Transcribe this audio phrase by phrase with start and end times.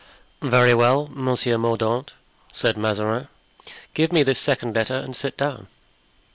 [0.41, 2.13] "Very well, Monsieur Mordaunt,"
[2.51, 3.27] said Mazarin,
[3.93, 5.67] "give me this second letter and sit down."